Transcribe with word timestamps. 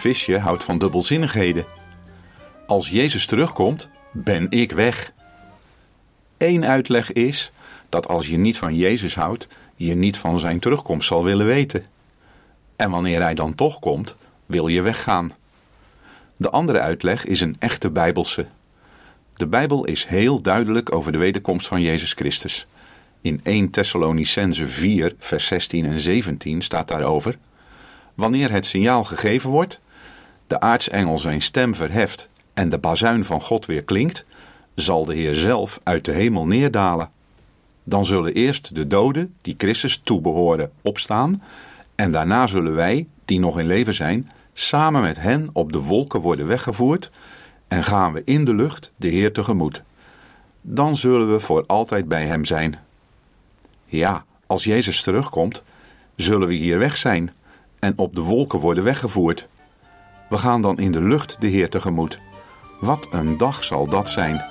Visje 0.00 0.38
houdt 0.38 0.64
van 0.64 0.78
dubbelzinnigheden. 0.78 1.64
Als 2.66 2.88
Jezus 2.88 3.26
terugkomt, 3.26 3.88
ben 4.12 4.46
ik 4.50 4.72
weg. 4.72 5.12
Eén 6.38 6.64
uitleg 6.64 7.12
is 7.12 7.52
dat 7.88 8.08
als 8.08 8.26
je 8.26 8.38
niet 8.38 8.58
van 8.58 8.76
Jezus 8.76 9.14
houdt, 9.14 9.48
je 9.76 9.94
niet 9.94 10.16
van 10.16 10.38
zijn 10.38 10.58
terugkomst 10.58 11.08
zal 11.08 11.24
willen 11.24 11.46
weten. 11.46 11.84
En 12.76 12.90
wanneer 12.90 13.22
hij 13.22 13.34
dan 13.34 13.54
toch 13.54 13.78
komt, 13.78 14.16
wil 14.46 14.66
je 14.66 14.82
weggaan. 14.82 15.32
De 16.36 16.50
andere 16.50 16.80
uitleg 16.80 17.24
is 17.24 17.40
een 17.40 17.56
echte 17.58 17.90
bijbelse. 17.90 18.46
De 19.34 19.46
Bijbel 19.46 19.84
is 19.84 20.06
heel 20.06 20.40
duidelijk 20.40 20.94
over 20.94 21.12
de 21.12 21.18
wederkomst 21.18 21.66
van 21.66 21.82
Jezus 21.82 22.12
Christus. 22.12 22.66
In 23.20 23.40
1 23.42 23.70
Thessalonicense 23.70 24.68
4, 24.68 25.14
vers 25.18 25.46
16 25.46 25.84
en 25.84 26.00
17 26.00 26.62
staat 26.62 26.88
daarover: 26.88 27.38
Wanneer 28.14 28.50
het 28.50 28.66
signaal 28.66 29.04
gegeven 29.04 29.50
wordt, 29.50 29.80
de 30.50 30.60
aartsengel 30.60 31.18
zijn 31.18 31.42
stem 31.42 31.74
verheft 31.74 32.28
en 32.54 32.68
de 32.68 32.78
bazuin 32.78 33.24
van 33.24 33.40
God 33.40 33.66
weer 33.66 33.84
klinkt, 33.84 34.24
zal 34.74 35.04
de 35.04 35.14
Heer 35.14 35.34
zelf 35.34 35.80
uit 35.82 36.04
de 36.04 36.12
hemel 36.12 36.46
neerdalen. 36.46 37.10
Dan 37.84 38.04
zullen 38.04 38.34
eerst 38.34 38.74
de 38.74 38.86
doden, 38.86 39.34
die 39.42 39.54
Christus 39.58 40.00
toebehoren, 40.04 40.72
opstaan, 40.82 41.42
en 41.94 42.12
daarna 42.12 42.46
zullen 42.46 42.74
wij, 42.74 43.06
die 43.24 43.38
nog 43.38 43.58
in 43.58 43.66
leven 43.66 43.94
zijn, 43.94 44.30
samen 44.52 45.02
met 45.02 45.20
hen 45.20 45.48
op 45.52 45.72
de 45.72 45.78
wolken 45.78 46.20
worden 46.20 46.46
weggevoerd 46.46 47.10
en 47.68 47.84
gaan 47.84 48.12
we 48.12 48.22
in 48.24 48.44
de 48.44 48.54
lucht 48.54 48.92
de 48.96 49.08
Heer 49.08 49.32
tegemoet. 49.32 49.82
Dan 50.60 50.96
zullen 50.96 51.32
we 51.32 51.40
voor 51.40 51.64
altijd 51.66 52.08
bij 52.08 52.26
Hem 52.26 52.44
zijn. 52.44 52.78
Ja, 53.86 54.24
als 54.46 54.64
Jezus 54.64 55.02
terugkomt, 55.02 55.62
zullen 56.16 56.48
we 56.48 56.54
hier 56.54 56.78
weg 56.78 56.96
zijn 56.96 57.32
en 57.78 57.98
op 57.98 58.14
de 58.14 58.20
wolken 58.20 58.58
worden 58.58 58.84
weggevoerd. 58.84 59.48
We 60.30 60.38
gaan 60.38 60.62
dan 60.62 60.78
in 60.78 60.92
de 60.92 61.02
lucht 61.02 61.40
de 61.40 61.46
Heer 61.46 61.68
tegemoet. 61.68 62.20
Wat 62.80 63.08
een 63.10 63.36
dag 63.36 63.64
zal 63.64 63.88
dat 63.88 64.08
zijn! 64.08 64.44